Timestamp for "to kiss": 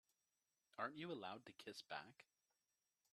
1.45-1.83